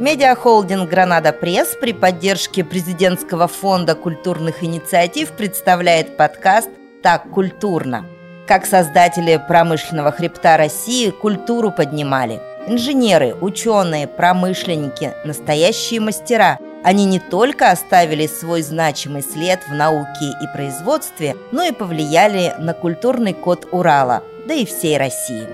[0.00, 6.70] Медиахолдинг «Гранада Пресс» при поддержке президентского фонда культурных инициатив представляет подкаст
[7.02, 8.06] «Так культурно».
[8.46, 12.40] Как создатели промышленного хребта России культуру поднимали.
[12.66, 16.58] Инженеры, ученые, промышленники, настоящие мастера.
[16.82, 22.72] Они не только оставили свой значимый след в науке и производстве, но и повлияли на
[22.72, 25.46] культурный код Урала, да и всей России.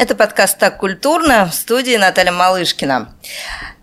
[0.00, 3.14] Это подкаст «Так культурно» в студии Наталья Малышкина.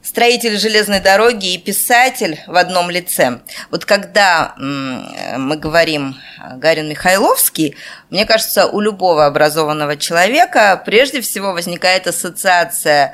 [0.02, 3.41] Строитель железной дороги и писатель в одном лице.
[3.70, 6.16] Вот когда мы говорим
[6.55, 7.76] Гарин Михайловский,
[8.09, 13.13] мне кажется, у любого образованного человека прежде всего возникает ассоциация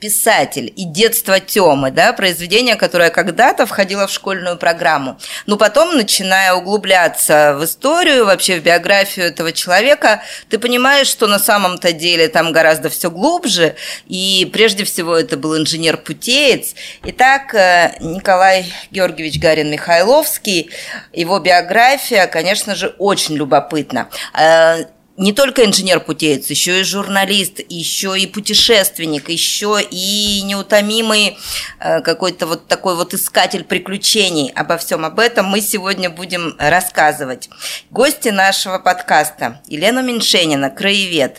[0.00, 5.18] писатель и детство Тёмы, да, произведение, которое когда-то входило в школьную программу.
[5.46, 11.38] Но потом, начиная углубляться в историю, вообще в биографию этого человека, ты понимаешь, что на
[11.38, 13.74] самом-то деле там гораздо все глубже,
[14.06, 16.74] и прежде всего это был инженер-путеец.
[17.04, 20.70] Итак, э, Николай Георгиевич Гарин-Михайловский,
[21.12, 24.84] его биография, конечно же, очень любопытна э,
[25.18, 31.36] не только инженер-путеец, еще и журналист, еще и путешественник, еще и неутомимый
[31.80, 34.52] э, какой-то вот такой вот искатель приключений.
[34.54, 37.50] Обо всем об этом мы сегодня будем рассказывать.
[37.90, 41.38] Гости нашего подкаста Елена Меньшенина, краевед,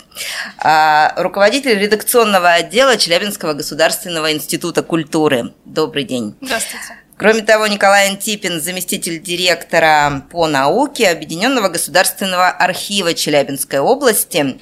[0.57, 5.53] а, руководитель редакционного отдела Челябинского государственного института культуры.
[5.63, 6.35] Добрый день.
[6.41, 7.08] Здравствуйте.
[7.19, 14.57] Кроме того, Николай Антипин, заместитель директора по науке Объединенного государственного архива Челябинской области.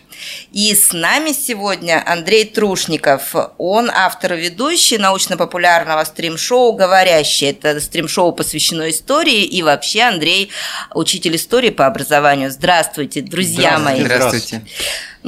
[0.51, 3.35] И с нами сегодня Андрей Трушников.
[3.59, 7.51] Он автор и ведущий научно-популярного стрим-шоу «Говорящий».
[7.51, 9.43] Это стрим-шоу посвящено истории.
[9.43, 10.49] И вообще Андрей–
[10.95, 12.49] учитель истории по образованию.
[12.49, 13.85] Здравствуйте, друзья Здравствуйте.
[13.85, 14.03] мои.
[14.03, 14.61] Здравствуйте.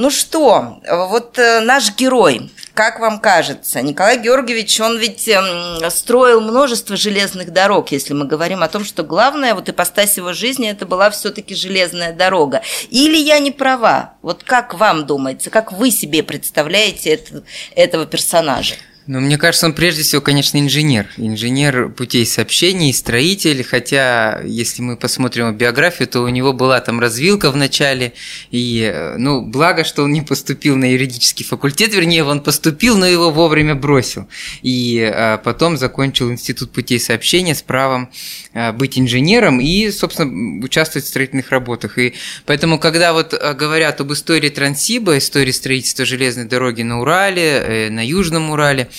[0.00, 6.40] Ну что, вот э, наш герой, как вам кажется, Николай Георгиевич, он ведь э, строил
[6.40, 10.86] множество железных дорог, если мы говорим о том, что главное вот ипостась его жизни это
[10.86, 12.62] была все-таки железная дорога.
[12.88, 14.14] Или я не права?
[14.22, 17.42] Вот как вам думается, как вы себе представляете это,
[17.76, 18.76] этого персонажа?
[19.12, 21.08] Ну, мне кажется, он прежде всего, конечно, инженер.
[21.16, 27.50] Инженер путей сообщений, строитель, хотя, если мы посмотрим биографию, то у него была там развилка
[27.50, 28.12] в начале,
[28.52, 33.04] и, э, ну, благо, что он не поступил на юридический факультет, вернее, он поступил, но
[33.04, 34.28] его вовремя бросил.
[34.62, 38.12] И а, потом закончил институт путей сообщения с правом
[38.54, 41.98] а, быть инженером и, собственно, участвовать в строительных работах.
[41.98, 42.14] И
[42.46, 48.50] поэтому, когда вот говорят об истории Транссиба, истории строительства железной дороги на Урале, на Южном
[48.50, 48.88] Урале,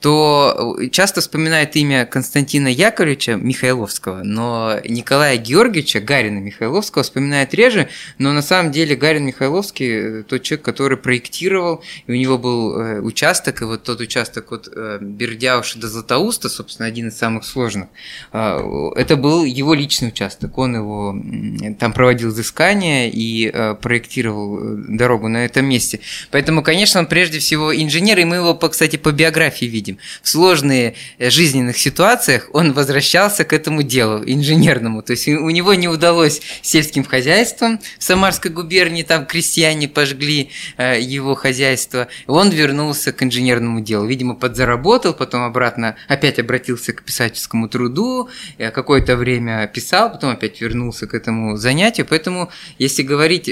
[0.00, 7.88] то часто вспоминает имя Константина Яковлевича Михайловского, но Николая Георгиевича Гарина Михайловского вспоминает реже,
[8.18, 13.00] но на самом деле Гарин Михайловский тот человек, который проектировал, и у него был э,
[13.00, 17.88] участок, и вот тот участок от э, Бердяуша до Златоуста, собственно, один из самых сложных,
[18.32, 21.14] э, это был его личный участок, он его
[21.78, 23.50] там проводил изыскания и
[23.82, 26.00] проектировал дорогу на этом месте.
[26.30, 29.98] Поэтому, конечно, он прежде всего инженер, и мы его, кстати, по биографии видим видим.
[30.22, 35.02] В сложных э, жизненных ситуациях он возвращался к этому делу инженерному.
[35.02, 41.00] То есть у него не удалось сельским хозяйством в Самарской губернии, там крестьяне пожгли э,
[41.00, 42.08] его хозяйство.
[42.26, 44.06] Он вернулся к инженерному делу.
[44.06, 50.60] Видимо, подзаработал, потом обратно опять обратился к писательскому труду, э, какое-то время писал, потом опять
[50.60, 52.06] вернулся к этому занятию.
[52.08, 53.48] Поэтому, если говорить,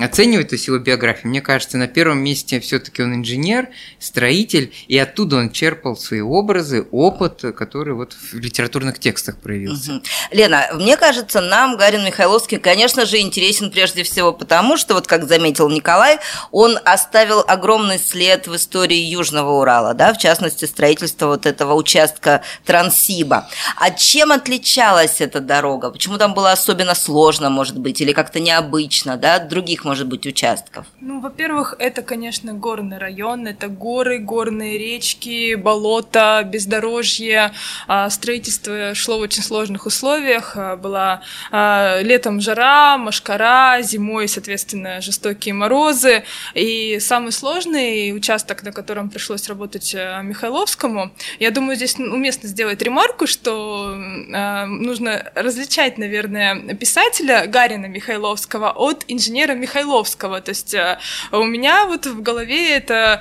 [0.00, 3.68] оценивать то есть его биографию, мне кажется, на первом месте все-таки он инженер,
[3.98, 9.92] строитель, и оттуда он черпал свои образы, опыт, который вот в литературных текстах проявился.
[9.92, 10.02] Угу.
[10.32, 15.26] Лена, мне кажется, нам Гарин Михайловский, конечно же, интересен прежде всего потому, что, вот как
[15.26, 16.18] заметил Николай,
[16.52, 22.42] он оставил огромный след в истории Южного Урала, да, в частности, строительство вот этого участка
[22.66, 23.48] Транссиба.
[23.76, 25.90] А чем отличалась эта дорога?
[25.90, 30.26] Почему там было особенно сложно, может быть, или как-то необычно, да, от других, может быть,
[30.26, 30.84] участков?
[31.00, 37.52] Ну, во-первых, это, конечно, горный район, это горы, горные речки, болота, бездорожье.
[37.86, 40.56] А, строительство шло в очень сложных условиях.
[40.56, 46.24] А, была а, летом жара, машкара, зимой, соответственно, жестокие морозы.
[46.54, 53.26] И самый сложный участок, на котором пришлось работать Михайловскому, я думаю, здесь уместно сделать ремарку,
[53.26, 53.94] что
[54.66, 60.40] нужно различать, наверное, писателя Гарина Михайловского от инженера Михайловского.
[60.40, 60.74] То есть
[61.32, 63.20] у меня вот в голове это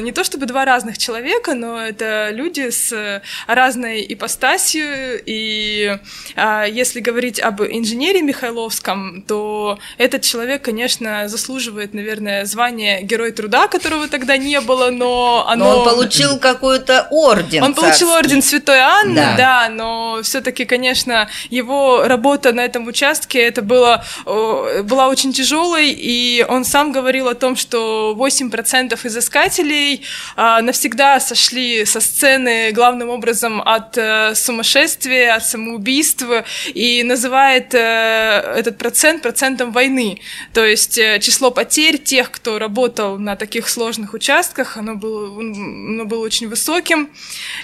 [0.00, 5.96] не то чтобы два разных человека, человека, но это люди с разной ипостасью, и
[6.36, 13.68] а, если говорить об инженере Михайловском, то этот человек, конечно, заслуживает, наверное, звания Герой труда,
[13.68, 15.64] которого тогда не было, но оно...
[15.64, 17.62] Но он получил какой-то орден.
[17.62, 18.04] Он царский.
[18.04, 23.62] получил орден Святой Анны, да, да но все-таки, конечно, его работа на этом участке это
[23.62, 30.02] было, была очень тяжелой, и он сам говорил о том, что 8% изыскателей
[30.36, 36.44] а, навсегда сошли со сцены главным образом от э, сумасшествия, от самоубийства,
[36.74, 37.78] и называет э,
[38.56, 40.20] этот процент процентом войны.
[40.52, 46.04] То есть э, число потерь тех, кто работал на таких сложных участках, оно было, оно
[46.04, 47.10] было очень высоким.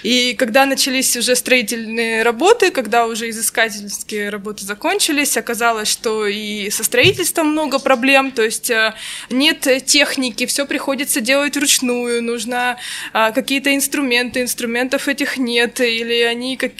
[0.03, 6.83] И когда начались уже строительные работы, когда уже изыскательские работы закончились, оказалось, что и со
[6.83, 8.71] строительством много проблем, то есть
[9.29, 12.77] нет техники, все приходится делать вручную, нужно
[13.13, 16.73] а, какие-то инструменты, инструментов этих нет, или они, как,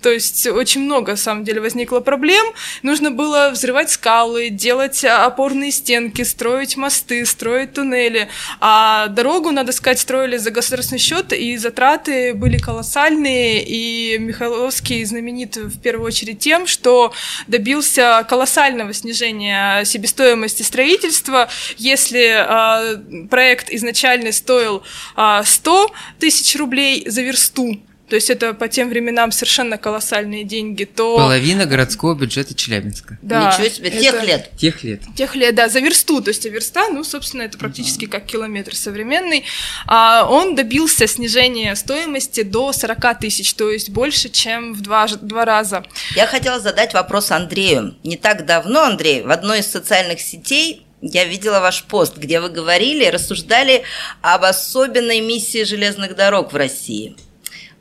[0.00, 2.46] то есть очень много, на самом деле, возникло проблем,
[2.82, 8.28] нужно было взрывать скалы, делать опорные стенки, строить мосты, строить туннели,
[8.60, 15.56] а дорогу, надо сказать, строили за государственный счет, и затраты были колоссальные, и Михайловский знаменит
[15.56, 17.12] в первую очередь тем, что
[17.48, 24.84] добился колоссального снижения себестоимости строительства, если э, проект изначально стоил
[25.16, 27.80] э, 100 тысяч рублей за версту,
[28.10, 31.16] то есть это по тем временам совершенно колоссальные деньги, то...
[31.16, 33.18] Половина городского бюджета Челябинска.
[33.22, 33.52] Да.
[33.52, 34.00] Ничего себе, это...
[34.00, 34.50] тех лет.
[34.56, 35.02] Тех лет.
[35.16, 39.44] Тех лет, да, за версту, то есть верста, ну, собственно, это практически как километр современный.
[39.86, 45.44] А он добился снижения стоимости до 40 тысяч, то есть больше, чем в два, два
[45.44, 45.84] раза.
[46.16, 47.94] Я хотела задать вопрос Андрею.
[48.02, 52.48] Не так давно, Андрей, в одной из социальных сетей я видела ваш пост, где вы
[52.48, 53.82] говорили, рассуждали
[54.20, 57.16] об особенной миссии железных дорог в России–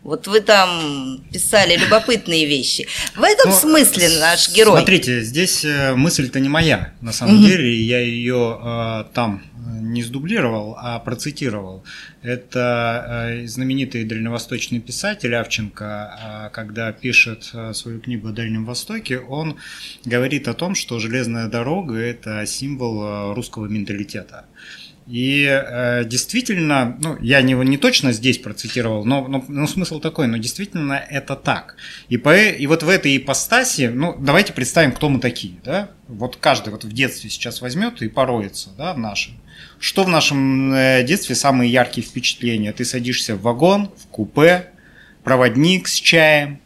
[0.04, 2.88] вот вы там писали любопытные вещи.
[3.16, 4.78] В этом ну, смысле наш герой.
[4.78, 7.46] Смотрите, здесь э, мысль-то не моя, на самом угу.
[7.48, 7.74] деле.
[7.84, 11.84] Я ее э, там э, не сдублировал, а процитировал.
[12.22, 13.06] Это
[13.44, 19.58] э, знаменитый дальневосточный писатель Авченко, э, когда пишет э, свою книгу о Дальнем Востоке, он
[20.06, 24.46] говорит о том, что железная дорога– это символ э, русского менталитета.
[25.10, 30.28] И э, действительно, ну, я не, не точно здесь процитировал, но, но, но смысл такой,
[30.28, 31.78] но действительно это так.
[32.10, 35.90] И, по, и вот в этой ипостаси, ну, давайте представим, кто мы такие, да?
[36.08, 39.34] Вот каждый вот в детстве сейчас возьмет и пороется, да, в нашем.
[39.80, 42.72] Что в нашем э, детстве самые яркие впечатления?
[42.72, 44.68] Ты садишься в вагон, в купе,
[45.24, 46.60] проводник с чаем,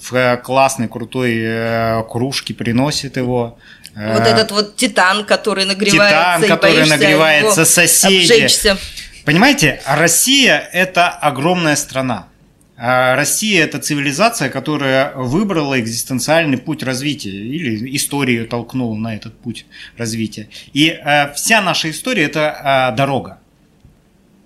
[0.00, 3.58] в э, классной крутой э, кружке приносит его,
[3.94, 6.46] вот э, этот вот титан, который нагревается.
[6.46, 8.32] Титан, который нагревается, соседи.
[8.32, 8.76] Обжечься.
[9.24, 12.28] Понимаете, Россия– это огромная страна.
[12.76, 19.66] А Россия– это цивилизация, которая выбрала экзистенциальный путь развития или историю толкнула на этот путь
[19.96, 20.48] развития.
[20.74, 21.00] И
[21.34, 23.38] вся наша история– это дорога.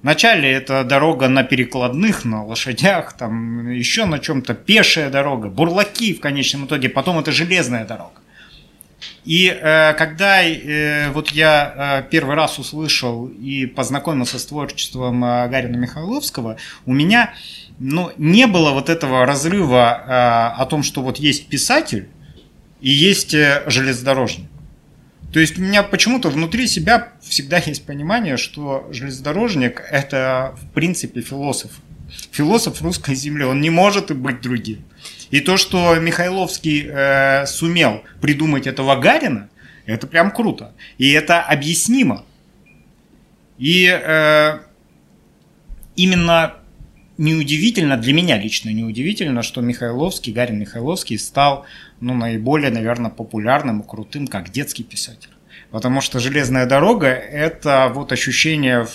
[0.03, 6.21] Вначале это дорога на перекладных, на лошадях, там еще на чем-то, пешая дорога, бурлаки в
[6.21, 8.21] конечном итоге, потом это железная дорога.
[9.25, 15.49] И э, когда э, вот я э, первый раз услышал и познакомился с творчеством э,
[15.49, 16.57] Гарина Михайловского,
[16.87, 17.35] у меня
[17.79, 20.03] ну, не было вот этого разрыва
[20.57, 22.09] э, о том, что вот есть писатель
[22.81, 24.50] и есть э, железнодорожник.
[25.33, 31.21] То есть у меня почему-то внутри себя всегда есть понимание, что железнодорожник– это в принципе
[31.21, 31.73] философ.
[32.33, 34.85] Философ русской земли, он не может быть другим.
[35.31, 39.49] И то, что Михайловский э, сумел придумать этого Гарина,
[39.87, 40.75] это прям круто.
[40.99, 42.25] И это объяснимо.
[43.59, 44.59] И э,
[45.95, 46.55] именно
[47.17, 51.67] неудивительно, для меня лично неудивительно, что Михайловский, Гарин Михайловский стал
[52.01, 55.31] ну, наиболее, наверное, популярным и крутым как детский писатель.
[55.71, 58.89] Потому что железная дорога– это вот ощущение,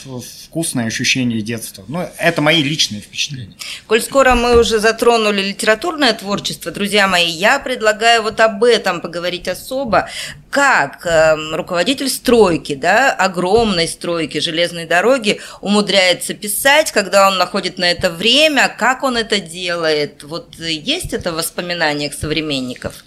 [0.44, 1.86] вкусное ощущение детства.
[1.88, 3.53] Ну, это мои личные впечатления.
[3.88, 9.48] Коль скоро мы уже затронули литературное творчество, друзья мои, я предлагаю вот об этом поговорить
[9.48, 10.10] особо.
[10.50, 17.89] Как э, руководитель стройки, да, огромной стройки железной дороги умудряется писать, когда он находит на
[17.89, 20.24] это время, как он это делает?
[20.24, 23.05] Вот есть это в воспоминаниях современников?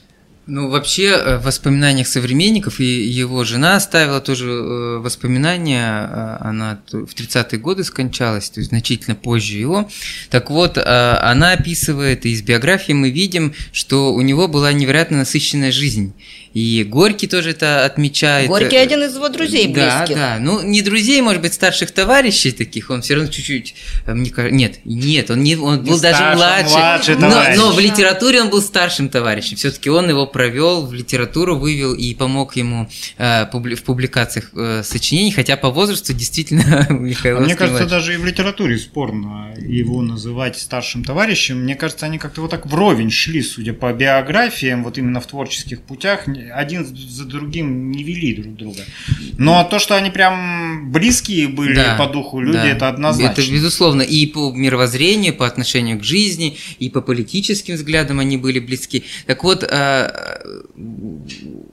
[0.50, 6.80] Ну, вообще, э, в воспоминаниях современников, и его жена оставила тоже э, воспоминания, э, она
[6.90, 9.90] в 30-е годы скончалась, то есть значительно позже его.
[10.30, 15.70] Так вот, она описывает, и из биографии мы видим, что у него была невероятно насыщенная
[15.70, 16.14] жизнь.
[16.58, 18.48] И Горький тоже это отмечает.
[18.48, 20.16] Горький один из его друзей близких.
[20.16, 20.38] Да, да.
[20.40, 24.56] Ну, не друзей, может быть, старших товарищей таких, он все равно чуть-чуть, э, мне кажется,
[24.56, 26.74] нет, нет, он, не, он был даже младше.
[26.74, 29.56] младше но, но в литературе он был старшим товарищем.
[29.56, 32.88] Все-таки он его провел в литературу, вывел и помог ему
[33.18, 38.16] э, в публикациях э, сочинений, хотя по возрасту действительно Михаил а Мне кажется, даже и
[38.16, 41.62] в литературе спорно его называть старшим товарищем.
[41.62, 45.82] Мне кажется, они как-то вот так вровень шли, судя по биографиям, вот именно в творческих
[45.82, 48.82] путях, один за другим не вели друг друга.
[49.36, 52.68] Но то, что они прям близкие были да, по духу люди, да.
[52.68, 53.40] это однозначно.
[53.40, 54.02] Это безусловно.
[54.02, 59.04] И по мировоззрению, по отношению к жизни, и по политическим взглядам они были близки.
[59.26, 60.10] Так вот, э,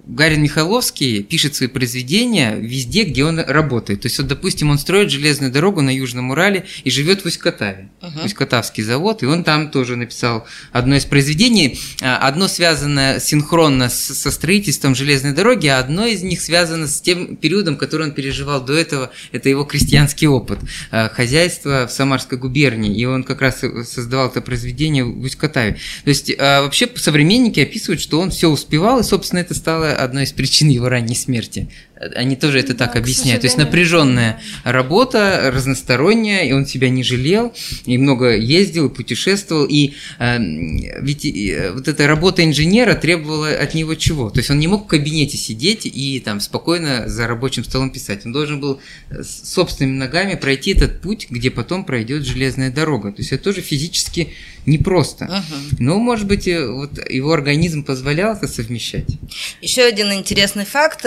[0.07, 4.01] Гарин Михайловский пишет свои произведения везде, где он работает.
[4.01, 7.89] То есть, вот, допустим, он строит железную дорогу на Южном Урале и живет в Усть-Катаве.
[8.01, 8.25] Uh-huh.
[8.25, 11.79] Усть-Катавский завод, и он там тоже написал одно из произведений.
[12.01, 17.35] А, одно связано синхронно со строительством железной дороги, а одно из них связано с тем
[17.35, 19.11] периодом, который он переживал до этого.
[19.31, 20.59] Это его крестьянский опыт.
[20.91, 22.95] А, хозяйство в Самарской губернии.
[22.95, 25.77] И он как раз создавал это произведение в Усть-Катаве.
[26.03, 30.23] То есть, а, вообще, современники описывают, что он все успевал, и, собственно, это стало одной
[30.23, 31.69] из причин его ранней смерти.
[32.15, 33.41] Они тоже это так объясняют.
[33.41, 37.53] То есть напряженная работа, разносторонняя, и он себя не жалел,
[37.85, 39.65] и много ездил, и путешествовал.
[39.65, 44.29] И э, ведь э, вот эта работа инженера требовала от него чего?
[44.29, 48.25] То есть он не мог в кабинете сидеть и там спокойно за рабочим столом писать.
[48.25, 53.11] Он должен был э, собственными ногами пройти этот путь, где потом пройдет железная дорога.
[53.11, 54.33] То есть это тоже физически
[54.65, 55.25] непросто.
[55.25, 55.77] Угу.
[55.79, 59.05] Но, может быть, э, вот его организм позволял это совмещать.
[59.61, 61.05] Еще один интересный факт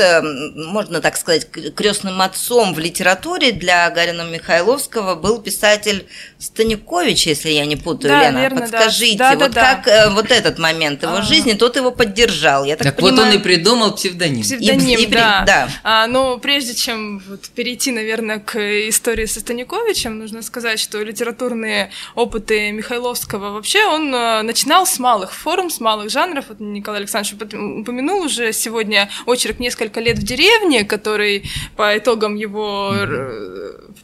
[0.78, 6.06] можно так сказать, крестным отцом в литературе для Гарина Михайловского был писатель
[6.38, 8.38] Станикович, если я не путаю, да, Лена.
[8.38, 9.34] Верно, Подскажите, да.
[9.34, 10.04] Да, вот да, как да.
[10.04, 11.22] Э, вот этот момент его а.
[11.22, 12.64] жизни, тот его поддержал.
[12.64, 13.16] Я так, так понимаю...
[13.16, 14.42] вот он и придумал псевдоним.
[14.42, 15.42] Псевдоним, и, да.
[15.42, 15.68] И, да.
[15.82, 18.56] А, но прежде чем вот перейти, наверное, к
[18.88, 25.34] истории со Станиковичем, нужно сказать, что литературные опыты Михайловского вообще он э, начинал с малых
[25.34, 26.44] форм, с малых жанров.
[26.50, 31.44] Вот Николай Александрович упомянул уже сегодня очерк «Несколько лет в деревне», уровне, который
[31.76, 32.94] по итогам его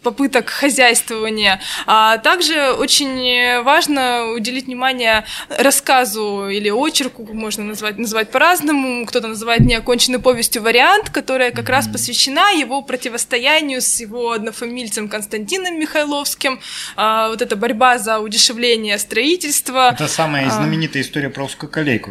[0.02, 1.61] попыток хозяйствования.
[1.87, 9.06] А также очень важно уделить внимание рассказу или очерку, можно назвать, назвать по-разному.
[9.06, 15.78] Кто-то называет неоконченной повестью вариант, которая как раз посвящена его противостоянию с его однофамильцем Константином
[15.78, 16.61] Михайловским.
[16.97, 19.90] А, вот эта борьба за удешевление строительства.
[19.92, 20.50] Это самая а.
[20.50, 22.11] знаменитая история про узкоколейку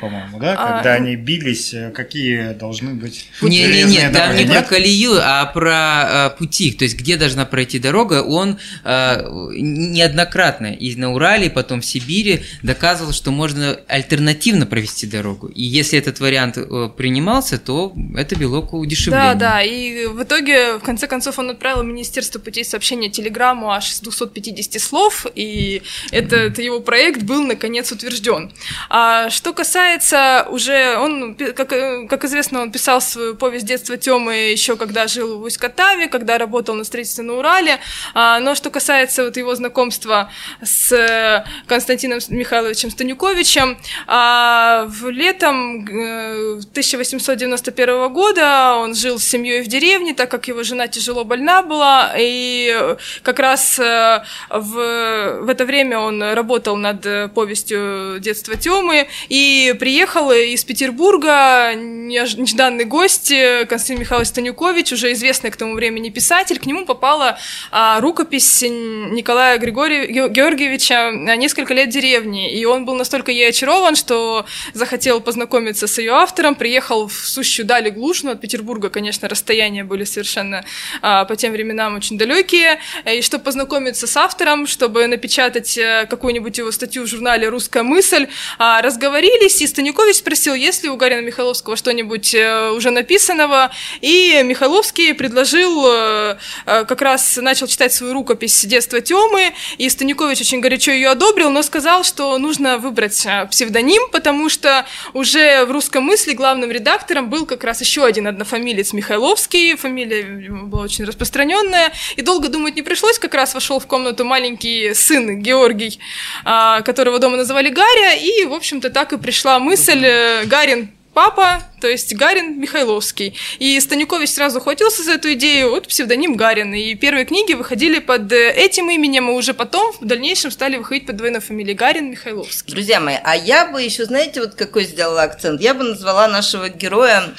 [0.00, 0.54] по-моему, да?
[0.58, 5.18] А, Когда они бились, э, какие должны быть Не, не, нет, там не про колею,
[5.22, 8.22] а про э, пути, то есть где должна пройти дорога.
[8.22, 9.22] Он э,
[9.52, 15.46] неоднократно и на Урале, и потом в Сибири доказывал, что можно альтернативно провести дорогу.
[15.46, 16.56] И если этот вариант
[16.96, 19.34] принимался, то это вело к удешевлению.
[19.34, 23.92] Да, да, и в итоге, в конце концов, он отправил Министерство путей сообщения телеграмму аж
[23.92, 28.52] с 250 слов, и этот его проект был, наконец, утвержден.
[28.90, 31.68] А что касается касается уже, он, как,
[32.08, 36.74] как известно, он писал свою повесть детства Тёмы еще когда жил в Усть-Катаве, когда работал
[36.74, 37.78] на строительстве на Урале.
[38.14, 40.30] А, но что касается вот его знакомства
[40.62, 49.66] с Константином Михайловичем Станюковичем, а, в летом 1891 э, года он жил с семьей в
[49.66, 55.66] деревне, так как его жена тяжело больна была, и как раз э, в, в это
[55.66, 64.00] время он работал над повестью детства Тёмы, и приехал из Петербурга нежданный гость э, Константин
[64.00, 66.58] Михайлович Станюкович, уже известный к тому времени писатель.
[66.58, 67.38] К нему попала
[67.70, 72.52] а, рукопись Николая Григория, Георгиевича «Несколько лет деревни».
[72.52, 77.66] И он был настолько ей очарован, что захотел познакомиться с ее автором, приехал в сущую
[77.66, 78.34] дали глушную.
[78.34, 80.64] От Петербурга, конечно, расстояния были совершенно
[81.02, 82.78] а, по тем временам очень далекие.
[83.10, 88.28] И чтобы познакомиться с автором, чтобы напечатать э, какую-нибудь его статью в журнале «Русская мысль»,
[88.58, 94.42] а, разговорились, и Станюкович спросил, есть ли у Гарина Михайловского что-нибудь э, уже написанного, и
[94.44, 100.60] Михайловский предложил, э, э, как раз начал читать свою рукопись «Детство Тёмы», и Станюкович очень
[100.60, 106.34] горячо ее одобрил, но сказал, что нужно выбрать псевдоним, потому что уже в «Русском мысли»
[106.34, 112.48] главным редактором был как раз еще один однофамилец Михайловский, фамилия была очень распространенная, и долго
[112.48, 115.98] думать не пришлось, как раз вошел в комнату маленький сын Георгий,
[116.44, 121.88] которого дома называли Гаря, и, в общем-то, так и пришла мысль, э, Гарин папа, то
[121.88, 123.36] есть Гарин Михайловский.
[123.58, 126.74] И Станюкович сразу хватился за эту идею, вот псевдоним Гарин.
[126.74, 131.06] И первые книги выходили под э, этим именем, и уже потом в дальнейшем стали выходить
[131.06, 132.72] под двойной фамилией Гарин Михайловский.
[132.72, 135.60] Друзья мои, а я бы еще, знаете, вот какой сделала акцент?
[135.60, 137.32] Я бы назвала нашего героя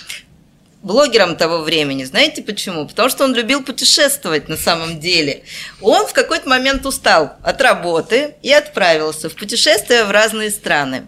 [0.81, 2.03] блогером того времени.
[2.03, 2.87] Знаете почему?
[2.87, 5.43] Потому что он любил путешествовать на самом деле.
[5.81, 11.07] Он в какой-то момент устал от работы и отправился в путешествие в разные страны.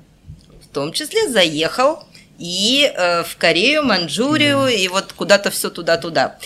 [0.77, 2.03] Том числе заехал
[2.37, 4.69] и э, в Корею, Манчжурию, да.
[4.69, 6.37] и вот куда-то все туда-туда.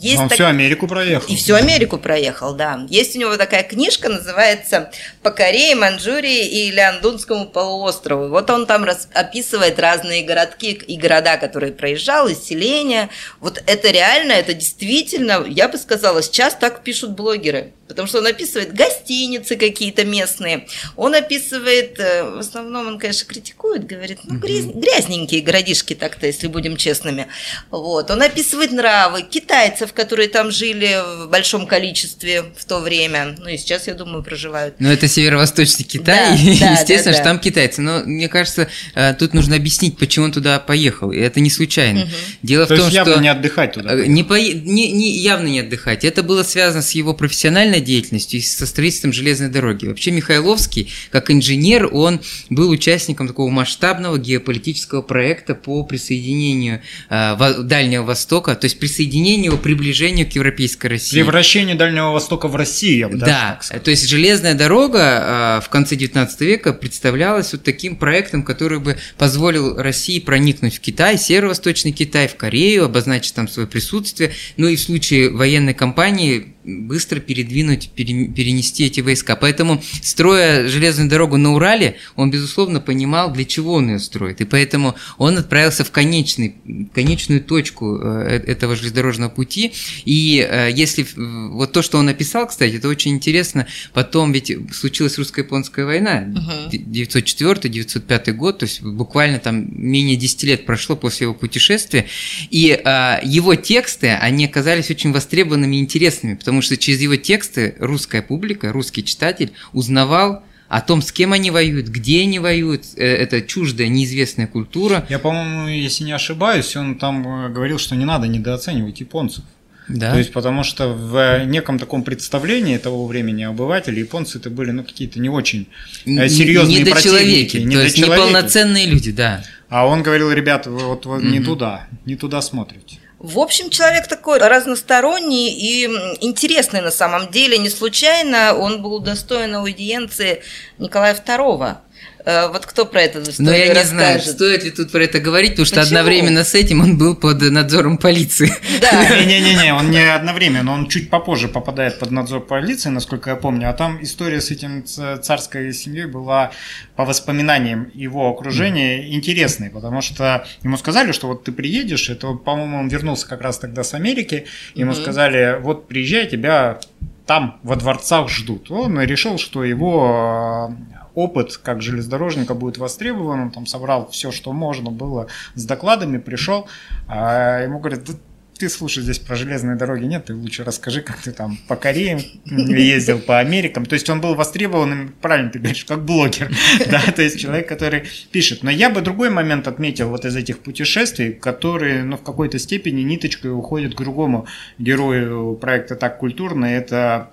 [0.00, 0.36] Есть Он так...
[0.36, 1.28] всю Америку проехал.
[1.28, 2.86] И всю Америку проехал, да.
[2.88, 4.90] Есть у него такая книжка, называется
[5.22, 8.28] «По Корее, Манчжурии и Ляндунскому полуострову».
[8.28, 9.08] Вот он там рас...
[9.12, 13.10] описывает разные городки и города, которые проезжал, и селения.
[13.40, 17.74] Вот это реально, это действительно, я бы сказала, сейчас так пишут блогеры.
[17.90, 20.68] Потому что он описывает гостиницы какие-то местные.
[20.94, 24.66] Он описывает, э, в основном он, конечно, критикует, говорит, ну, гряз...
[24.66, 27.26] грязненькие городишки так-то, если будем честными.
[27.72, 28.12] Вот.
[28.12, 33.36] Он описывает нравы китайцев, которые там жили в большом количестве в то время.
[33.38, 34.76] Ну и сейчас, я думаю, проживают.
[34.78, 37.14] Ну, это северо-восточный Китай, да, да, естественно, да, да.
[37.14, 37.82] что там китайцы.
[37.82, 41.12] Но мне кажется, э, тут нужно объяснить, почему он туда поехал.
[41.12, 42.02] И это не случайно.
[42.02, 42.10] Угу.
[42.42, 43.22] Дело то в том, есть явно что...
[43.22, 43.94] не отдыхать туда.
[43.94, 44.34] Э, не, по...
[44.34, 46.04] не, не, явно не отдыхать.
[46.04, 49.86] Это было связано с его профессиональной деятельностью и со строительством железной дороги.
[49.86, 58.04] Вообще Михайловский, как инженер, он был участником такого масштабного геополитического проекта по присоединению э, Дальнего
[58.04, 61.16] Востока, то есть присоединению, приближению к Европейской России.
[61.16, 65.96] Превращению Дальнего Востока в Россию, я бы Да, то есть железная дорога э, в конце
[65.96, 72.28] 19 века представлялась вот таким проектом, который бы позволил России проникнуть в Китай, северо-восточный Китай,
[72.28, 78.84] в Корею, обозначить там свое присутствие, ну и в случае военной кампании быстро передвинуть, перенести
[78.84, 79.36] эти войска.
[79.36, 84.40] Поэтому, строя железную дорогу на Урале, он, безусловно, понимал, для чего он ее строит.
[84.40, 86.56] И поэтому он отправился в конечный,
[86.94, 89.72] конечную точку э, э, этого железнодорожного пути.
[90.04, 93.66] И э, если вот то, что он написал, кстати, это очень интересно.
[93.94, 100.66] Потом ведь случилась русско-японская война, uh 904-905 год, то есть буквально там менее 10 лет
[100.66, 102.06] прошло после его путешествия.
[102.50, 102.80] И
[103.24, 108.72] его тексты, они оказались очень востребованными и интересными, потому что через его тексты русская публика,
[108.72, 113.88] русский читатель узнавал о том, с кем они воюют, где они воюют, э, это чуждая,
[113.88, 115.04] неизвестная культура.
[115.08, 119.44] Я, по-моему, если не ошибаюсь, он там э, говорил, что не надо недооценивать японцев.
[119.88, 120.12] Да.
[120.12, 124.84] То есть, потому что в неком таком представлении того времени обыватели, японцы это были ну,
[124.84, 125.66] какие-то не очень
[126.06, 127.56] э, серьезные не противники.
[127.56, 129.42] Не то есть неполноценные люди, да.
[129.68, 132.99] А он говорил, ребята, вы вот, вот не туда, не туда смотрите.
[133.20, 135.84] В общем, человек такой разносторонний и
[136.22, 137.58] интересный на самом деле.
[137.58, 140.42] Не случайно он был удостоен аудиенции
[140.78, 141.76] Николая II.
[142.24, 143.90] Э, вот кто про это Но я не расскажет?
[143.90, 145.98] знаю, стоит ли тут про это говорить, потому что Почему?
[145.98, 148.52] одновременно с этим он был под надзором полиции.
[148.80, 149.20] Да.
[149.24, 153.70] Не-не-не, он не одновременно, он чуть попозже попадает под надзор полиции, насколько я помню.
[153.70, 156.50] А там история с этим царской семьей была
[156.96, 162.78] по воспоминаниям его окружения интересной, потому что ему сказали, что вот ты приедешь, это, по-моему,
[162.78, 165.02] он вернулся как раз тогда с Америки, ему mm-hmm.
[165.02, 166.80] сказали, вот приезжай, тебя
[167.26, 168.70] там во дворцах ждут.
[168.70, 170.74] Он решил, что его
[171.14, 176.68] опыт как железнодорожника будет востребован, он там собрал все, что можно было с докладами, пришел,
[177.08, 178.14] а ему говорят, да
[178.60, 182.20] ты слушай, здесь про железные дороги нет, ты лучше расскажи, как ты там по Корее
[182.44, 183.86] ездил, по Америкам.
[183.86, 186.52] То есть он был востребован, правильно ты говоришь, как блогер,
[186.90, 188.62] да, то есть человек, который пишет.
[188.62, 193.00] Но я бы другой момент отметил вот из этих путешествий, которые, ну, в какой-то степени
[193.00, 194.46] ниточкой уходят к другому
[194.78, 197.30] герою проекта «Так культурно», это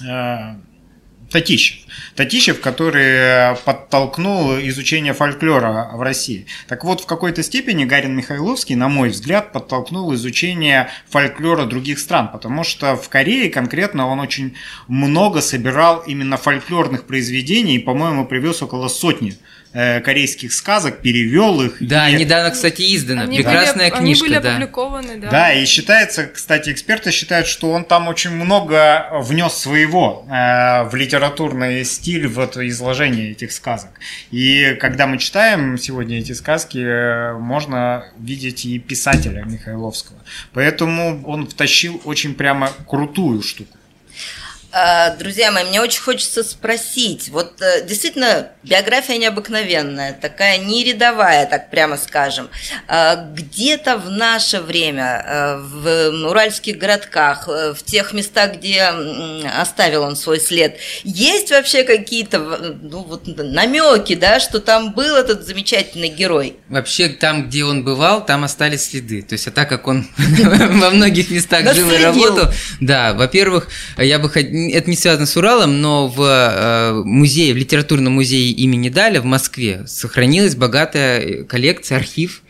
[0.00, 0.54] э,
[1.30, 1.84] Татищев.
[2.14, 6.46] Татищев, который подтолкнул изучение фольклора в России.
[6.68, 12.30] Так вот, в какой-то степени Гарин Михайловский, на мой взгляд, подтолкнул изучение фольклора других стран,
[12.32, 14.56] потому что в Корее конкретно он очень
[14.88, 19.36] много собирал именно фольклорных произведений и, по-моему, привез около сотни
[19.74, 21.76] Э, корейских сказок, перевел их.
[21.80, 22.14] Да, и...
[22.14, 23.24] недавно, кстати, издана.
[23.24, 24.24] Они Прекрасная были, книжка.
[24.24, 24.50] Они были да.
[24.52, 25.30] опубликованы, да.
[25.30, 30.94] Да, и считается, кстати, эксперты считают, что он там очень много внес своего э, в
[30.94, 33.90] литературный стиль в это изложение этих сказок.
[34.30, 40.18] И когда мы читаем сегодня эти сказки, э, можно видеть и писателя Михайловского.
[40.54, 43.77] Поэтому он втащил очень прямо крутую штуку.
[44.70, 51.46] А, друзья мои, мне очень хочется спросить, вот э, действительно биография необыкновенная, такая не рядовая,
[51.46, 52.50] так прямо скажем.
[52.86, 58.92] А, где-то в наше время, э, в уральских городках, э, в тех местах, где
[59.58, 65.46] оставил он свой след, есть вообще какие-то ну, вот, намеки, да, что там был этот
[65.46, 66.56] замечательный герой?
[66.68, 69.22] Вообще там, где он бывал, там остались следы.
[69.22, 74.18] То есть, а так как он во многих местах жил и работал, да, во-первых, я
[74.18, 78.88] бы хотел это не связано с Уралом, но в э, музее, в литературном музее имени
[78.88, 82.42] Даля в Москве сохранилась богатая коллекция, архив.
[82.44, 82.47] Э,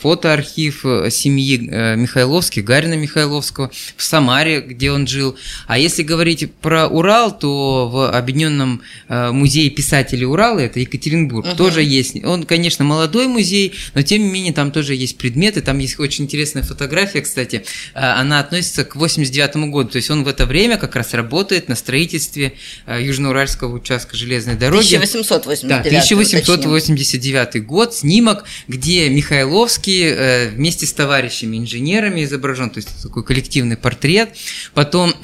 [0.00, 5.36] фотоархив э, семьи э, Михайловских, Гарина Михайловского в Самаре, где он жил.
[5.66, 11.56] А если говорить про Урал, то в Объединенном музее писателей Урала, это Екатеринбург, угу.
[11.56, 12.22] тоже есть.
[12.24, 15.60] Он, конечно, молодой музей, но тем не менее там тоже есть предметы.
[15.60, 17.64] Там есть очень интересная фотография, кстати.
[17.94, 19.90] Она относится к 89 году.
[19.90, 22.54] То есть он в это время как раз работает на строительстве
[22.86, 24.94] Южноуральского участка железной дороги.
[24.94, 25.68] 1889.
[25.68, 27.94] Да, 1889 год.
[27.94, 34.30] Снимок, где Михаил Михайловский э, вместе с товарищами инженерами изображен, то есть такой коллективный портрет.
[34.72, 35.14] Потом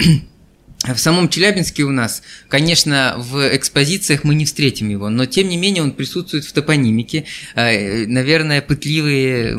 [0.83, 5.55] в самом Челябинске у нас, конечно, в экспозициях мы не встретим его, но тем не
[5.55, 7.25] менее он присутствует в топонимике.
[7.55, 9.53] Э, наверное, пытливые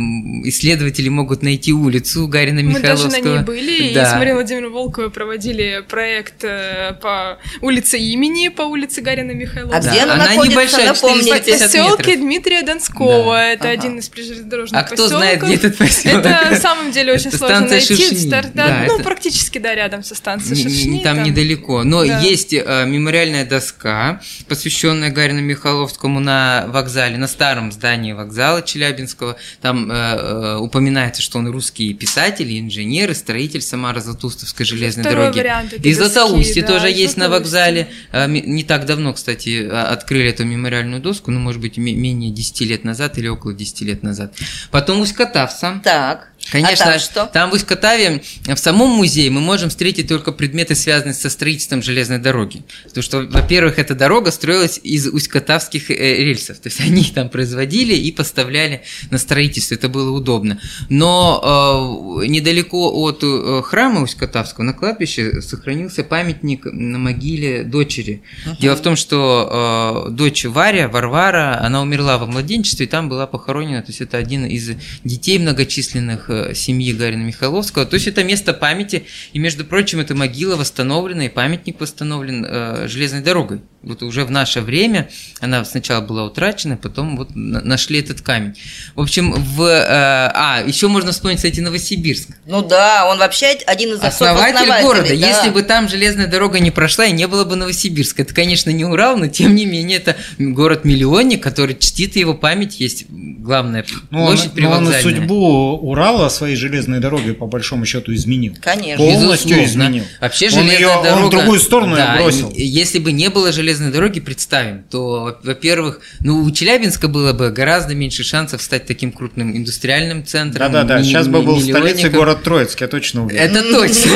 [0.49, 3.07] исследователи могут найти улицу Гарина Михайловского.
[3.07, 4.03] Мы даже на ней были, да.
[4.03, 9.79] и с Марией Владимировной Волковой проводили проект э, по улице имени, по улице Гарина Михайловского.
[9.79, 11.57] А где она, она находится, небольшая, напомните?
[11.57, 13.49] В поселке Дмитрия Донского, да.
[13.49, 13.81] это ага.
[13.81, 15.07] один из железнодорожных а поселков.
[15.07, 16.27] А кто знает, где этот поселок?
[16.27, 18.29] Это на самом деле очень сложно найти.
[18.55, 21.83] Да, ну, практически, да, рядом со станцией Шершни там недалеко.
[21.85, 22.21] Но да.
[22.21, 29.37] есть э, мемориальная доска, посвященная Гарину Михайловскому на вокзале, на старом здании вокзала Челябинского.
[29.61, 35.81] Там э, э, упоминается, что он русский писатель, инженер и строитель Самара-Златоустовской железной Второй дороги.
[35.83, 37.89] И Златоусте да, тоже есть на вокзале.
[38.13, 42.61] Э, не так давно, кстати, а, открыли эту мемориальную доску, ну, может быть, менее 10
[42.63, 44.35] лет назад или около 10 лет назад.
[44.71, 45.81] Потом Усть-Катавса.
[45.83, 46.29] Так.
[46.51, 47.27] Конечно, а там, что?
[47.33, 52.19] там в Усть-Катаве, в самом музее мы можем встретить только предметы, связанные со строительством железной
[52.19, 52.63] дороги.
[52.85, 56.59] Потому что, во-первых, эта дорога строилась из усть-катавских э, рельсов.
[56.59, 59.75] То есть они их там производили и поставляли на строительство.
[59.75, 60.61] Это было удобно.
[60.89, 68.23] Но э, недалеко от э, храма Усть-Катавского на кладбище сохранился памятник на могиле дочери.
[68.47, 68.61] Uh-huh.
[68.61, 73.27] Дело в том, что э, дочь Варя, Варвара, она умерла во младенчестве и там была
[73.27, 73.83] похоронена.
[73.83, 74.71] То есть это один из
[75.05, 77.87] детей многочисленных Э, семьи Гарина Михайловского.
[77.87, 82.89] То есть это место памяти, и, между прочим, эта могила восстановлена, и памятник восстановлен э,
[82.89, 83.61] железной дорогой.
[83.85, 88.55] Вот уже в наше время она сначала была утрачена, потом вот нашли этот камень.
[88.95, 89.63] В общем, в...
[89.63, 92.31] Э, а, еще можно вспомнить, кстати, Новосибирск.
[92.47, 95.09] Ну да, он вообще один из основатель города.
[95.09, 95.15] Да.
[95.15, 98.23] Если бы там железная дорога не прошла, и не было бы Новосибирска.
[98.23, 103.07] Это, конечно, не Урал, но тем не менее это город-миллионник, который чтит его память, есть
[103.11, 108.57] главная ну, площадь он, но он судьбу Урала своей железной дороги по большому счету изменил.
[108.61, 109.05] Конечно.
[109.05, 109.65] Полностью Безусловно.
[109.67, 110.05] изменил.
[110.21, 111.23] Вообще железная он ее, дорога...
[111.23, 112.51] Он в другую сторону да, бросил.
[112.55, 117.51] Если бы не было железной железной дороги представим, то, во-первых, ну, у Челябинска было бы
[117.51, 120.73] гораздо меньше шансов стать таким крупным индустриальным центром.
[120.73, 123.57] Да-да-да, сейчас бы был столицей город Троицк, я точно уверен.
[123.57, 124.13] Это точно.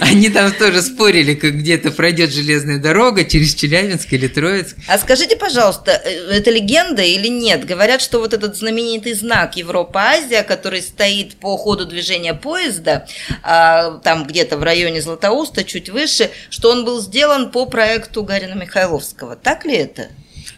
[0.00, 4.76] Они там тоже спорили, как где-то пройдет железная дорога через Челябинск или Троицк.
[4.88, 7.64] А скажите, пожалуйста, э, это легенда или нет?
[7.64, 13.06] Говорят, что вот этот знаменитый знак Европа-Азия, который стоит по ходу движения поезда,
[13.42, 18.54] а, там где-то в районе Златоуста, чуть выше, что он был сделан по проекту Гарина
[18.54, 18.95] Михайлова.
[18.96, 19.36] Маяковского.
[19.36, 20.08] Так ли это?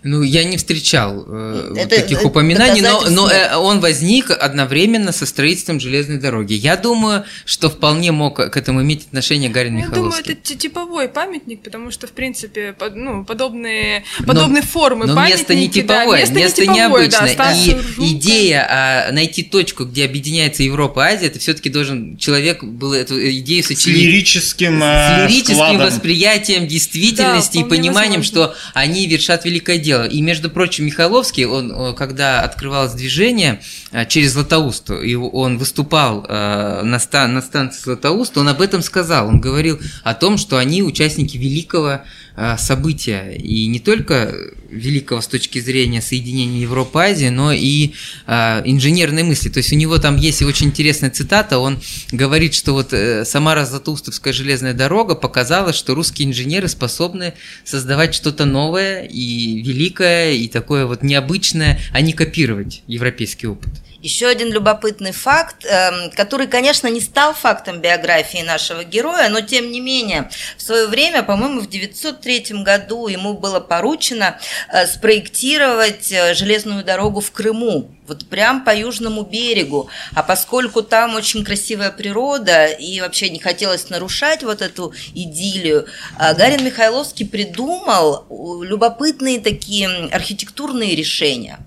[0.08, 5.12] Ну, я не встречал э, это, таких это упоминаний, но, но э, он возник одновременно
[5.12, 6.54] со строительством железной дороги.
[6.54, 10.22] Я думаю, что вполне мог к этому иметь отношение Гарин ну, Михайловский.
[10.22, 15.06] Я думаю, это типовой памятник, потому что, в принципе, под, ну, подобные, подобные но, формы
[15.06, 17.36] но место не типовое, да, место, место не необычное.
[17.36, 18.08] Да, и жука.
[18.08, 23.20] идея а, найти точку, где объединяется Европа и Азия, это все-таки должен человек был эту
[23.40, 23.98] идею сочинить.
[23.98, 28.52] С лирическим, с лирическим восприятием действительности да, и пониманием, возможно.
[28.52, 29.97] что они вершат великое дело.
[30.06, 33.60] И, между прочим, Михайловский, он, когда открывалось движение
[33.92, 38.82] э, через Златоуст, и он выступал э, на, стан, на станции Златоуст, он об этом
[38.82, 39.28] сказал.
[39.28, 42.00] Он говорил о том, что они участники великого
[42.36, 43.36] э, события.
[43.36, 44.34] И не только
[44.68, 47.92] великого с точки зрения соединения Европы Азии, но и
[48.26, 49.48] инженерной мысли.
[49.48, 51.58] То есть у него там есть очень интересная цитата.
[51.58, 51.80] Он
[52.12, 59.62] говорит, что вот Самара-Златоустовская железная дорога показала, что русские инженеры способны создавать что-то новое и
[59.62, 63.70] великое, и такое вот необычное, а не копировать европейский опыт.
[64.00, 69.72] Еще один любопытный факт, эм, который, конечно, не стал фактом биографии нашего героя, но тем
[69.72, 74.38] не менее, в свое время, по-моему, в 903 году ему было поручено
[74.72, 79.88] э, спроектировать э, железную дорогу в Крыму, вот прям по южному берегу.
[80.14, 85.86] А поскольку там очень красивая природа и вообще не хотелось нарушать вот эту идиллию,
[86.18, 88.26] э, Гарин Михайловский придумал
[88.62, 91.58] любопытные такие архитектурные решения.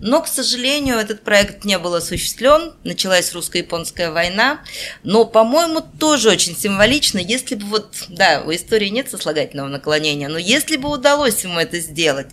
[0.00, 2.72] Но, к сожалению, этот проект не был осуществлен.
[2.84, 4.62] Началась русско-японская война.
[5.04, 10.38] Но, по-моему, тоже очень символично, если бы вот, да, у истории нет сослагательного наклонения, но
[10.38, 12.28] если бы удалось ему это сделать,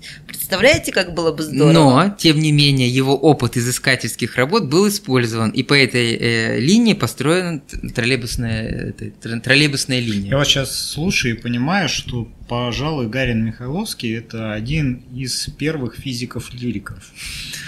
[0.48, 1.74] представляете, как было бы здорово?
[1.74, 6.94] Но, тем не менее, его опыт изыскательских работ был использован, и по этой э, линии
[6.94, 7.60] построена
[7.94, 10.32] троллейбусная, э, троллейбусная линия.
[10.32, 17.04] Я вот сейчас слушаю и понимаю, что пожалуй, Гарин Михайловский– это один из первых физиков-лириков.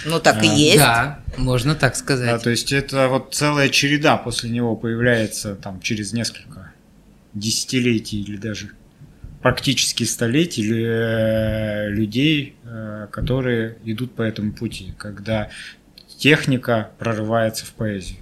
[0.06, 0.78] Ну, так а, и есть.
[0.78, 2.28] Да, можно так сказать.
[2.28, 6.72] Да, то есть, это вот целая череда после него появляется там через несколько
[7.34, 8.72] десятилетий или даже
[9.41, 15.49] практически столетий э, людей, э, которые идут по этому пути, когда
[16.17, 18.19] техника прорывается в поэзию.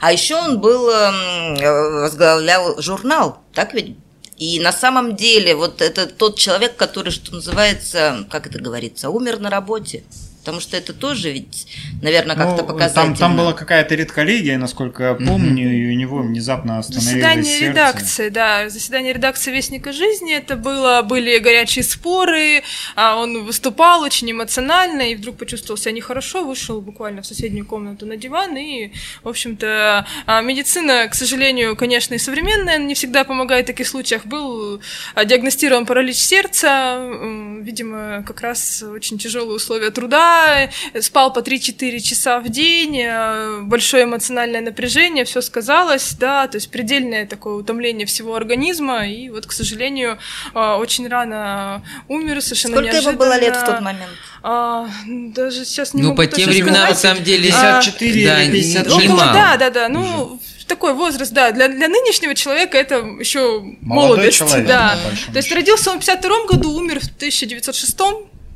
[0.00, 1.54] А еще он был, эм,
[2.02, 3.96] возглавлял журнал, так ведь?
[4.38, 9.40] И на самом деле вот это тот человек, который, что называется, как это говорится, умер
[9.40, 10.04] на работе.
[10.48, 11.66] Потому что это тоже ведь,
[12.00, 13.14] наверное, как-то ну, показательно.
[13.14, 15.90] Там, там была какая-то редколлегия, насколько я помню, mm-hmm.
[15.90, 17.70] и у него внезапно остановилось Заседание сердце.
[17.70, 18.68] редакции, да.
[18.70, 22.62] Заседание редакции «Вестника жизни» это было, были горячие споры,
[22.96, 28.06] а он выступал очень эмоционально, и вдруг почувствовал себя нехорошо, вышел буквально в соседнюю комнату
[28.06, 33.66] на диван, и, в общем-то, а, медицина, к сожалению, конечно, и современная, не всегда помогает
[33.66, 34.24] в таких случаях.
[34.24, 34.80] Был
[35.14, 37.06] а, диагностирован паралич сердца,
[37.60, 40.37] видимо, как раз очень тяжелые условия труда,
[41.00, 46.70] спал по 3-4 часа в день, э, большое эмоциональное напряжение, все сказалось, да, то есть
[46.70, 50.18] предельное такое утомление всего организма, и вот, к сожалению,
[50.54, 53.10] э, очень рано умер, совершенно Сколько неожиданно.
[53.10, 54.10] ему было лет в тот момент?
[54.42, 58.62] А, даже сейчас не ну, могу по тем временам, на самом деле, 54 а, или
[58.62, 59.04] 56.
[59.04, 64.38] Около, да, да, да, ну, такой возраст, да, для, для нынешнего человека это еще молодость.
[64.38, 64.98] Человек, да.
[65.32, 67.98] То есть родился он в 52 году, умер в 1906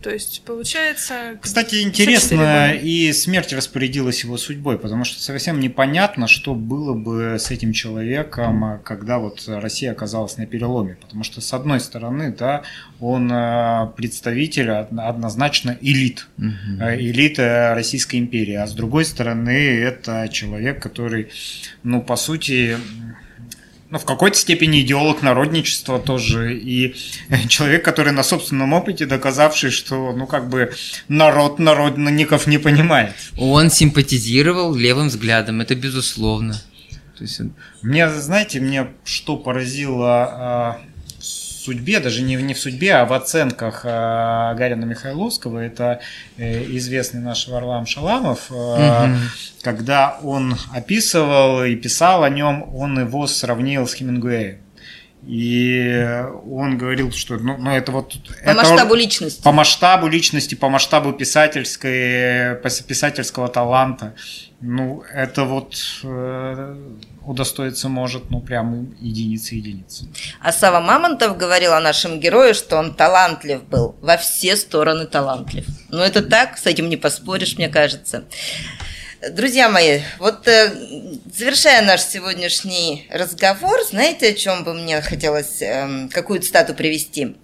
[0.02, 1.38] то есть, получается...
[1.40, 7.50] Кстати, интересно, и смерть распорядилась его судьбой, потому что совсем непонятно, что было бы с
[7.50, 10.96] этим человеком, когда вот Россия оказалась на переломе.
[11.00, 12.62] Потому что, с одной стороны, да,
[13.00, 16.46] он э, представитель однозначно элит, угу.
[16.80, 21.28] элита Российской империи, а с другой стороны, это человек, который,
[21.82, 22.76] ну, по сути,
[23.92, 26.96] ну, в какой-то степени идеолог народничества тоже, и
[27.48, 30.72] человек, который на собственном опыте доказавший, что, ну, как бы
[31.08, 33.12] народ народников не понимает.
[33.36, 36.54] Он симпатизировал левым взглядом, это безусловно.
[37.18, 37.42] То есть...
[37.82, 40.80] Мне, знаете, мне что поразило а,
[41.62, 46.00] судьбе, даже не, не в судьбе, а в оценках э, Гарина Михайловского, это
[46.36, 49.16] э, известный наш Варлам Шаламов, э, угу.
[49.62, 54.58] когда он описывал и писал о нем, он его сравнил с Хемингуэем.
[55.26, 56.04] И
[56.50, 58.14] он говорил, что ну, ну это вот...
[58.44, 59.42] По это, масштабу личности.
[59.42, 64.14] По масштабу личности, по масштабу писательской, писательского таланта.
[64.60, 66.76] Ну, это вот э,
[67.24, 70.08] удостоиться может, ну, прям единицы единицы.
[70.40, 75.66] А Сава Мамонтов говорил о нашем герое, что он талантлив был, во все стороны талантлив.
[75.90, 78.24] Ну, это так, с этим не поспоришь, мне кажется.
[79.30, 80.72] Друзья мои, вот э,
[81.32, 87.36] завершая наш сегодняшний разговор, знаете, о чем бы мне хотелось, э, какую цитату привести?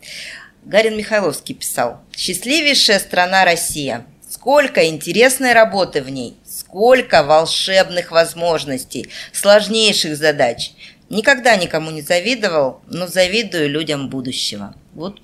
[0.65, 4.05] Гарин Михайловский писал «Счастливейшая страна Россия.
[4.29, 10.73] Сколько интересной работы в ней, сколько волшебных возможностей, сложнейших задач.
[11.11, 14.75] Никогда никому не завидовал, но завидую людям будущего.
[14.95, 15.21] Вот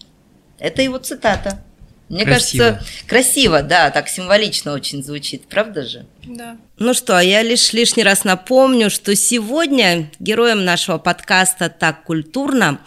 [0.60, 1.60] это его цитата.
[2.08, 2.64] Мне красиво.
[2.64, 6.06] кажется, красиво, да, так символично очень звучит, правда же?
[6.24, 6.58] Да.
[6.78, 12.80] Ну что, я лишь лишний раз напомню, что сегодня героем нашего подкаста «Так культурно»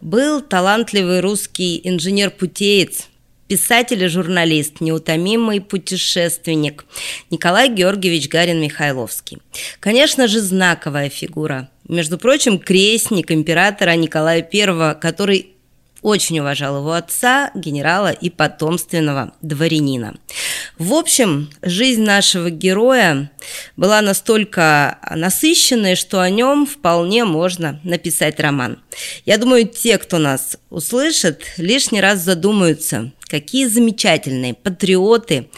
[0.00, 3.08] был талантливый русский инженер-путеец,
[3.46, 6.86] писатель и журналист, неутомимый путешественник
[7.28, 9.42] Николай Георгиевич Гарин-Михайловский.
[9.80, 11.68] Конечно же, знаковая фигура.
[11.86, 15.52] Между прочим, крестник императора Николая I, который
[16.02, 20.14] очень уважал его отца, генерала и потомственного дворянина.
[20.78, 23.30] В общем, жизнь нашего героя
[23.76, 28.78] была настолько насыщенной, что о нем вполне можно написать роман.
[29.24, 35.48] Я думаю, те, кто нас услышит, лишний раз задумаются, какие замечательные патриоты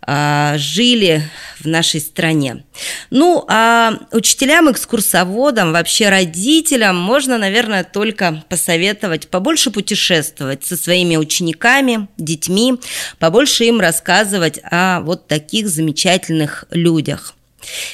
[0.00, 1.22] а, жили
[1.60, 2.64] в нашей стране.
[3.10, 12.08] Ну, а учителям, экскурсоводам, вообще родителям можно, наверное, только посоветовать побольше путешествовать со своими учениками,
[12.16, 12.80] детьми,
[13.18, 17.34] побольше им рассказывать о вот таких замечательных людях.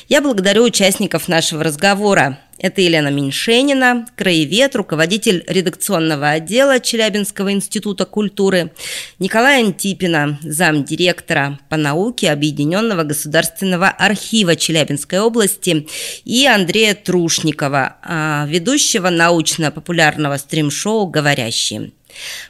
[0.09, 2.39] Я благодарю участников нашего разговора.
[2.59, 8.73] Это Елена Меньшенина, краевед, руководитель редакционного отдела Челябинского института культуры,
[9.21, 15.87] Николай Антипина, замдиректора по науке Объединенного государственного архива Челябинской области
[16.25, 21.93] и Андрея Трушникова, а, ведущего научно-популярного стрим-шоу «Говорящие».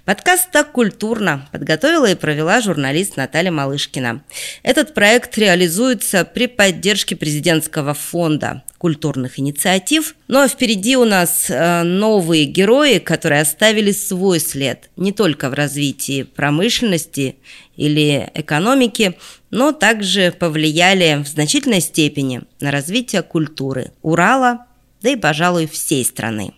[0.05, 4.23] Подкаст «Так культурно» подготовила и провела журналист Наталья Малышкина.
[4.63, 10.15] Этот проект реализуется при поддержке президентского фонда культурных инициатив.
[10.29, 15.55] Ну а впереди у нас э, новые герои, которые оставили свой след не только в
[15.55, 17.37] развитии промышленности
[17.77, 19.19] или экономики,
[19.51, 24.67] но также повлияли в значительной степени на развитие культуры Урала,
[25.03, 26.53] да и, пожалуй, всей страны.